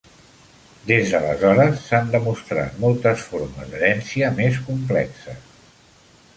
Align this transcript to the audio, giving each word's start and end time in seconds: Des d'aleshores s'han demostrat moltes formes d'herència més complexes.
Des 0.91 1.11
d'aleshores 1.15 1.83
s'han 1.89 2.09
demostrat 2.17 2.81
moltes 2.87 3.29
formes 3.35 3.71
d'herència 3.75 4.35
més 4.43 4.61
complexes. 4.71 5.57